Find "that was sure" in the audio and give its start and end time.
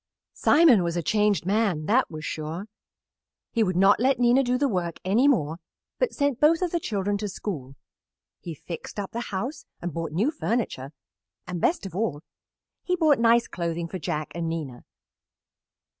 1.85-2.65